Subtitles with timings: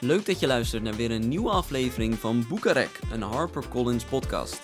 [0.00, 4.60] Leuk dat je luistert naar weer een nieuwe aflevering van Boekarek, een HarperCollins podcast.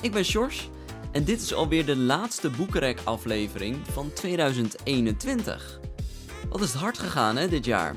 [0.00, 0.68] Ik ben Sjors
[1.12, 5.80] en dit is alweer de laatste Boekarek aflevering van 2021.
[6.48, 7.96] Wat is het hard gegaan hè, dit jaar?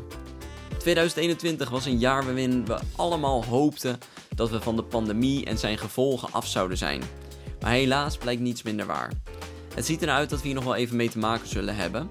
[0.77, 3.97] 2021 was een jaar waarin we allemaal hoopten
[4.35, 7.01] dat we van de pandemie en zijn gevolgen af zouden zijn.
[7.59, 9.11] Maar helaas blijkt niets minder waar.
[9.75, 12.07] Het ziet eruit dat we hier nog wel even mee te maken zullen hebben.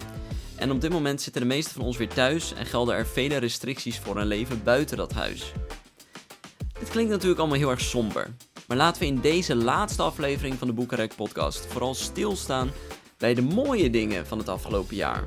[0.57, 3.37] En op dit moment zitten de meesten van ons weer thuis en gelden er vele
[3.37, 5.53] restricties voor een leven buiten dat huis.
[6.79, 8.35] Dit klinkt natuurlijk allemaal heel erg somber.
[8.67, 12.71] Maar laten we in deze laatste aflevering van de Boekarek podcast vooral stilstaan
[13.19, 15.25] bij de mooie dingen van het afgelopen jaar.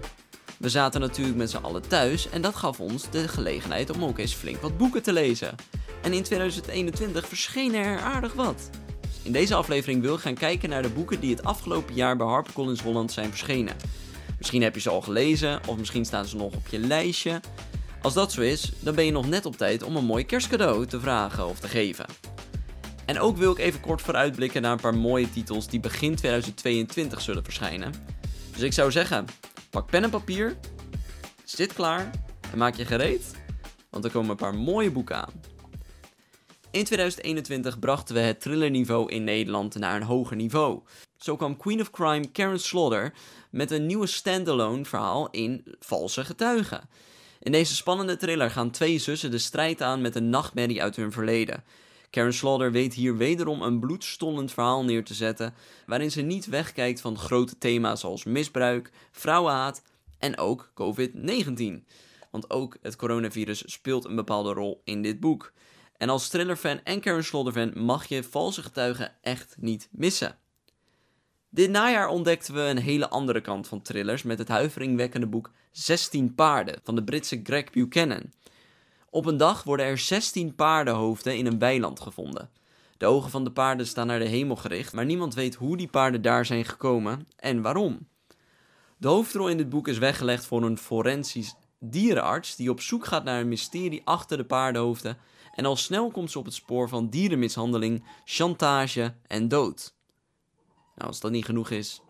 [0.58, 4.18] We zaten natuurlijk met z'n allen thuis en dat gaf ons de gelegenheid om ook
[4.18, 5.56] eens flink wat boeken te lezen.
[6.02, 8.70] En in 2021 verschenen er aardig wat.
[9.24, 12.28] In deze aflevering wil ik gaan kijken naar de boeken die het afgelopen jaar bij
[12.28, 13.76] HarperCollins Holland zijn verschenen.
[14.38, 17.40] Misschien heb je ze al gelezen of misschien staan ze nog op je lijstje.
[18.02, 20.86] Als dat zo is, dan ben je nog net op tijd om een mooi kerstcadeau
[20.86, 22.06] te vragen of te geven.
[23.06, 27.22] En ook wil ik even kort vooruitblikken naar een paar mooie titels die begin 2022
[27.22, 27.94] zullen verschijnen.
[28.52, 29.26] Dus ik zou zeggen,
[29.70, 30.58] pak pen en papier,
[31.44, 32.12] zit klaar
[32.52, 33.36] en maak je gereed,
[33.90, 35.42] want er komen een paar mooie boeken aan.
[36.72, 40.82] In 2021 brachten we het thrillerniveau in Nederland naar een hoger niveau.
[41.18, 43.14] Zo kwam Queen of Crime Karen Slaughter
[43.50, 46.90] met een nieuwe standalone verhaal in Valse Getuigen.
[47.40, 51.12] In deze spannende thriller gaan twee zussen de strijd aan met een nachtmerrie uit hun
[51.12, 51.64] verleden.
[52.10, 55.54] Karen Slaughter weet hier wederom een bloedstollend verhaal neer te zetten,
[55.86, 59.82] waarin ze niet wegkijkt van grote thema's zoals misbruik, vrouwenhaat
[60.20, 61.84] en ook COVID-19.
[62.32, 65.52] Want ook het coronavirus speelt een bepaalde rol in dit boek.
[65.98, 70.38] En als thrillerfan en Karen Slaughter-fan mag je valse getuigen echt niet missen.
[71.58, 76.36] Dit najaar ontdekten we een hele andere kant van thrillers met het huiveringwekkende boek 16
[76.36, 78.32] paarden van de Britse Greg Buchanan.
[79.10, 82.50] Op een dag worden er 16 paardenhoofden in een weiland gevonden.
[82.98, 85.88] De ogen van de paarden staan naar de hemel gericht, maar niemand weet hoe die
[85.88, 88.08] paarden daar zijn gekomen en waarom.
[88.98, 93.24] De hoofdrol in dit boek is weggelegd voor een forensisch dierenarts die op zoek gaat
[93.24, 95.18] naar een mysterie achter de paardenhoofden
[95.54, 99.96] en al snel komt ze op het spoor van dierenmishandeling, chantage en dood.
[100.98, 102.02] Nou, als dat niet genoeg is,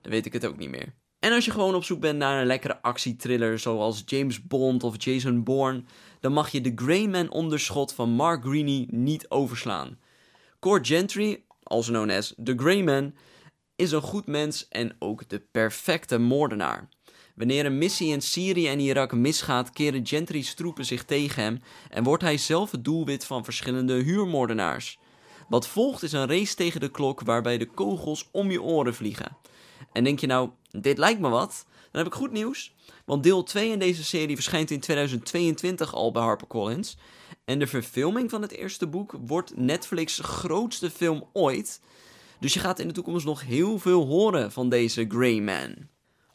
[0.00, 0.94] dan weet ik het ook niet meer.
[1.18, 5.04] En als je gewoon op zoek bent naar een lekkere actietriller zoals James Bond of
[5.04, 5.82] Jason Bourne,
[6.20, 9.98] dan mag je de Greyman onderschot van Mark Greene niet overslaan.
[10.58, 13.14] Cord Gentry, also known as The Greyman,
[13.76, 16.88] is een goed mens en ook de perfecte moordenaar.
[17.34, 22.04] Wanneer een missie in Syrië en Irak misgaat, keren Gentry's troepen zich tegen hem en
[22.04, 24.98] wordt hij zelf het doelwit van verschillende huurmoordenaars.
[25.48, 29.36] Wat volgt is een race tegen de klok waarbij de kogels om je oren vliegen.
[29.92, 31.66] En denk je nou, dit lijkt me wat?
[31.68, 32.74] Dan heb ik goed nieuws.
[33.04, 36.96] Want deel 2 in deze serie verschijnt in 2022 al bij HarperCollins.
[37.44, 41.80] En de verfilming van het eerste boek wordt Netflix' grootste film ooit.
[42.40, 45.74] Dus je gaat in de toekomst nog heel veel horen van deze Grey Man.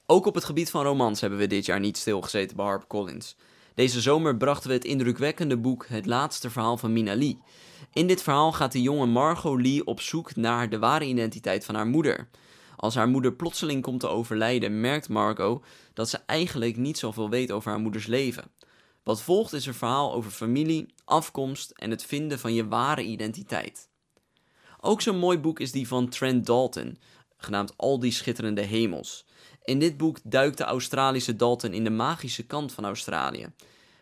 [0.06, 3.36] Ook op het gebied van romans hebben we dit jaar niet stilgezeten bij HarperCollins.
[3.76, 7.40] Deze zomer brachten we het indrukwekkende boek Het laatste verhaal van Mina Lee.
[7.94, 11.76] In dit verhaal gaat de jonge Margot Lee op zoek naar de ware identiteit van
[11.76, 12.30] haar moeder.
[12.76, 15.64] Als haar moeder plotseling komt te overlijden, merkt Margot
[15.94, 18.52] dat ze eigenlijk niet zoveel weet over haar moeders leven.
[19.04, 23.90] Wat volgt is een verhaal over familie, afkomst en het vinden van je ware identiteit.
[24.80, 26.98] Ook zo'n mooi boek is die van Trent Dalton,
[27.38, 29.26] genaamd Al die schitterende hemels.
[29.64, 33.48] In dit boek duikt de Australische Dalton in de magische kant van Australië.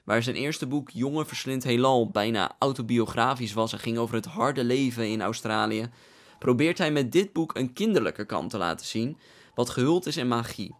[0.09, 4.63] Waar zijn eerste boek Jonge Verslind Heelal bijna autobiografisch was en ging over het harde
[4.63, 5.89] leven in Australië,
[6.39, 9.17] probeert hij met dit boek een kinderlijke kant te laten zien,
[9.55, 10.75] wat gehuld is in magie.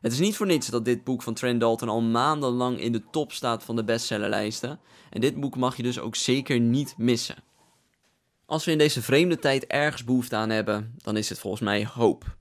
[0.00, 3.02] Het is niet voor niets dat dit boek van Trent Dalton al maandenlang in de
[3.10, 4.80] top staat van de bestsellerlijsten.
[5.10, 7.42] En dit boek mag je dus ook zeker niet missen.
[8.46, 11.86] Als we in deze vreemde tijd ergens behoefte aan hebben, dan is het volgens mij
[11.94, 12.36] hoop.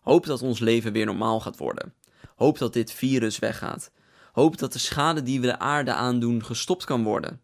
[0.00, 1.94] Hoop dat ons leven weer normaal gaat worden.
[2.36, 3.90] Hoop dat dit virus weggaat.
[4.36, 7.40] Hoop dat de schade die we de aarde aandoen gestopt kan worden.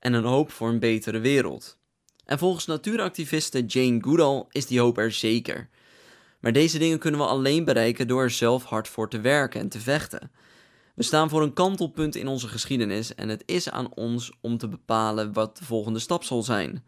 [0.00, 1.78] En een hoop voor een betere wereld.
[2.24, 5.68] En volgens natuuractiviste Jane Goodall is die hoop er zeker.
[6.40, 9.68] Maar deze dingen kunnen we alleen bereiken door er zelf hard voor te werken en
[9.68, 10.30] te vechten.
[10.94, 14.68] We staan voor een kantelpunt in onze geschiedenis en het is aan ons om te
[14.68, 16.84] bepalen wat de volgende stap zal zijn.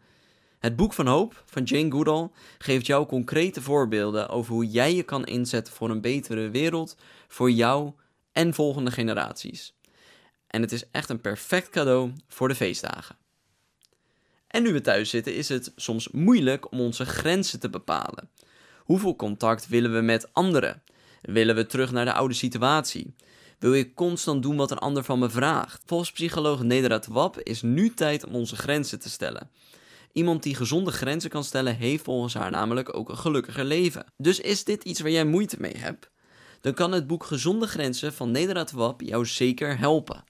[0.59, 5.03] Het Boek van Hoop van Jane Goodall geeft jou concrete voorbeelden over hoe jij je
[5.03, 6.97] kan inzetten voor een betere wereld
[7.27, 7.91] voor jou
[8.31, 9.73] en volgende generaties.
[10.47, 13.15] En het is echt een perfect cadeau voor de feestdagen.
[14.47, 18.29] En nu we thuis zitten, is het soms moeilijk om onze grenzen te bepalen.
[18.77, 20.83] Hoeveel contact willen we met anderen?
[21.21, 23.15] Willen we terug naar de oude situatie?
[23.59, 25.81] Wil je constant doen wat een ander van me vraagt?
[25.85, 29.49] Volgens psycholoog Nederat Wap is nu tijd om onze grenzen te stellen.
[30.13, 34.05] Iemand die gezonde grenzen kan stellen, heeft volgens haar namelijk ook een gelukkiger leven.
[34.17, 36.09] Dus is dit iets waar jij moeite mee hebt?
[36.61, 40.23] Dan kan het boek Gezonde Grenzen van Nederat Wap jou zeker helpen.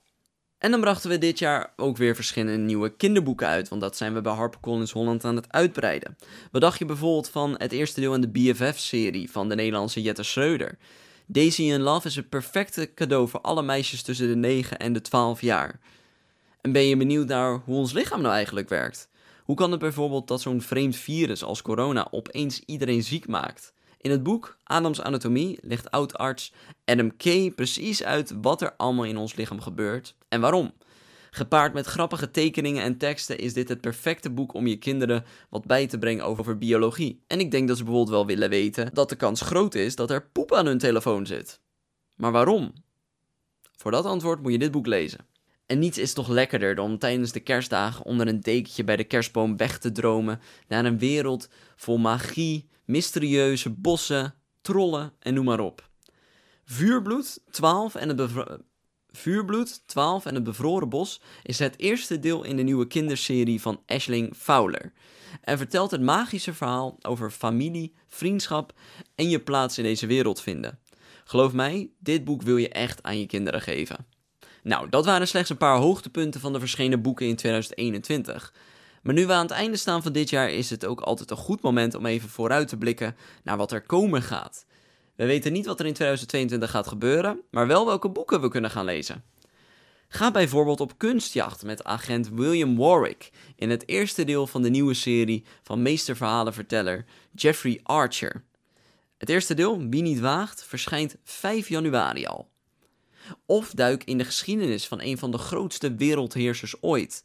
[0.58, 4.14] En dan brachten we dit jaar ook weer verschillende nieuwe kinderboeken uit, want dat zijn
[4.14, 6.18] we bij HarperCollins Holland aan het uitbreiden.
[6.52, 10.24] Wat dacht je bijvoorbeeld van het eerste deel in de BFF-serie van de Nederlandse Jette
[10.24, 10.78] Schreuder?
[11.26, 15.02] Daisy in Love is het perfecte cadeau voor alle meisjes tussen de 9 en de
[15.02, 15.80] 12 jaar.
[16.62, 19.10] En ben je benieuwd naar hoe ons lichaam nou eigenlijk werkt?
[19.44, 23.74] Hoe kan het bijvoorbeeld dat zo'n vreemd virus als corona opeens iedereen ziek maakt?
[24.02, 26.54] In het boek Adams Anatomie legt oud-arts
[26.86, 30.72] Adam Kay precies uit wat er allemaal in ons lichaam gebeurt en waarom.
[31.32, 35.66] Gepaard met grappige tekeningen en teksten is dit het perfecte boek om je kinderen wat
[35.66, 37.24] bij te brengen over biologie.
[37.28, 40.10] En ik denk dat ze bijvoorbeeld wel willen weten dat de kans groot is dat
[40.10, 41.60] er poep aan hun telefoon zit.
[42.16, 42.74] Maar waarom?
[43.78, 45.26] Voor dat antwoord moet je dit boek lezen.
[45.66, 49.58] En niets is toch lekkerder dan tijdens de kerstdagen onder een dekentje bij de kerstboom
[49.58, 55.90] weg te dromen naar een wereld vol magie, mysterieuze bossen, trollen en noem maar op.
[56.66, 58.32] Vuurbloed 12 en het
[59.12, 63.82] Vuurbloed 12 en het bevroren bos is het eerste deel in de nieuwe kinderserie van
[63.86, 64.94] Ashling Fowler
[65.42, 68.74] en vertelt het magische verhaal over familie, vriendschap
[69.16, 70.80] en je plaats in deze wereld vinden.
[71.24, 74.06] Geloof mij, dit boek wil je echt aan je kinderen geven.
[74.64, 78.54] Nou, dat waren slechts een paar hoogtepunten van de verschenen boeken in 2021.
[79.02, 81.38] Maar nu we aan het einde staan van dit jaar, is het ook altijd een
[81.38, 84.66] goed moment om even vooruit te blikken naar wat er komen gaat.
[85.16, 88.72] We weten niet wat er in 2022 gaat gebeuren, maar wel welke boeken we kunnen
[88.72, 89.24] gaan lezen.
[90.08, 94.94] Ga bijvoorbeeld op kunstjacht met agent William Warwick in het eerste deel van de nieuwe
[94.94, 98.44] serie van meesterverhalenverteller Jeffrey Archer.
[99.18, 102.50] Het eerste deel, Wie niet waagt, verschijnt 5 januari al.
[103.46, 107.24] Of duik in de geschiedenis van een van de grootste wereldheersers ooit.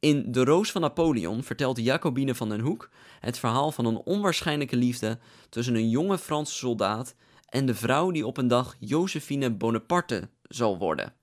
[0.00, 4.76] In De Roos van Napoleon vertelt Jacobine van den Hoek het verhaal van een onwaarschijnlijke
[4.76, 5.18] liefde
[5.48, 7.14] tussen een jonge Franse soldaat
[7.48, 11.14] en de vrouw die op een dag Josephine Bonaparte zal worden.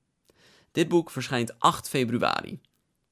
[0.71, 2.59] Dit boek verschijnt 8 februari.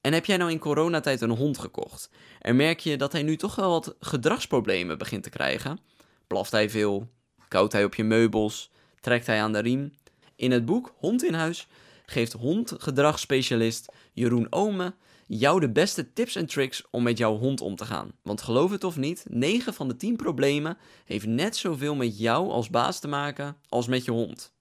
[0.00, 2.10] En heb jij nou in coronatijd een hond gekocht
[2.40, 5.78] en merk je dat hij nu toch wel wat gedragsproblemen begint te krijgen?
[6.26, 7.08] Blaft hij veel?
[7.48, 8.70] Koudt hij op je meubels?
[9.00, 9.92] Trekt hij aan de riem?
[10.36, 11.66] In het boek Hond in Huis
[12.04, 14.94] geeft hondgedragsspecialist Jeroen Ome
[15.26, 18.12] jou de beste tips en tricks om met jouw hond om te gaan.
[18.22, 22.50] Want geloof het of niet, 9 van de 10 problemen heeft net zoveel met jou
[22.50, 24.54] als baas te maken als met je hond.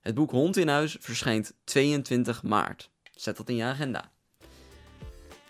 [0.00, 2.90] Het boek Hond in Huis verschijnt 22 maart.
[3.14, 4.12] Zet dat in je agenda.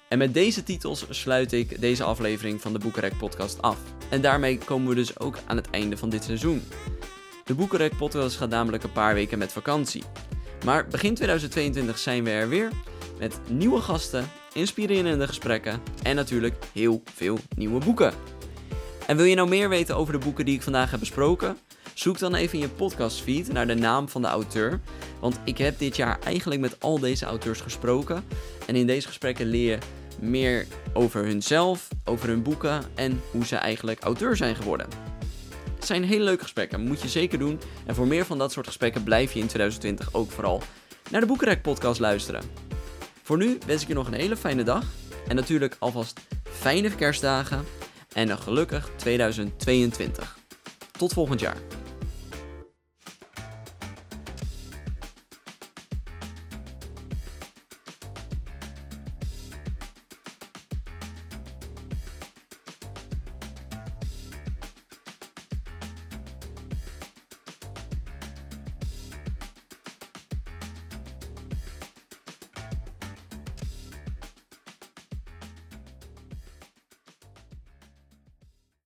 [0.09, 3.79] En met deze titels sluit ik deze aflevering van de Boekenrek podcast af.
[4.11, 6.63] En daarmee komen we dus ook aan het einde van dit seizoen.
[7.45, 10.03] De Boekenrek podcast gaat namelijk een paar weken met vakantie.
[10.65, 12.71] Maar begin 2022 zijn we er weer
[13.21, 18.13] met nieuwe gasten, inspirerende gesprekken en natuurlijk heel veel nieuwe boeken.
[19.07, 21.57] En wil je nou meer weten over de boeken die ik vandaag heb besproken?
[21.95, 24.81] Zoek dan even in je podcastfeed naar de naam van de auteur.
[25.21, 28.25] Want ik heb dit jaar eigenlijk met al deze auteurs gesproken.
[28.67, 29.79] En in deze gesprekken leer je
[30.21, 34.87] meer over hunzelf, over hun boeken en hoe ze eigenlijk auteur zijn geworden.
[35.75, 37.61] Het zijn hele leuke gesprekken, moet je zeker doen.
[37.87, 40.62] En voor meer van dat soort gesprekken blijf je in 2020 ook vooral
[41.11, 42.70] naar de Boekenrek podcast luisteren.
[43.31, 44.85] Voor nu wens ik je nog een hele fijne dag.
[45.29, 46.21] En natuurlijk alvast
[46.51, 47.65] fijne kerstdagen.
[48.13, 50.39] En een gelukkig 2022.
[50.99, 51.57] Tot volgend jaar.